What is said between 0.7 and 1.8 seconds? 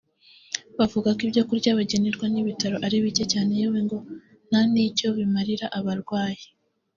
Bavuga ko ibyo kurya